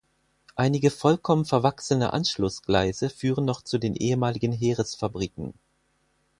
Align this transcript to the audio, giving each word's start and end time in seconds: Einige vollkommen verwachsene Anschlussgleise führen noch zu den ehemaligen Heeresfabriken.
Einige 0.55 0.89
vollkommen 0.89 1.45
verwachsene 1.45 2.11
Anschlussgleise 2.11 3.11
führen 3.11 3.45
noch 3.45 3.61
zu 3.61 3.77
den 3.77 3.95
ehemaligen 3.95 4.51
Heeresfabriken. 4.51 5.53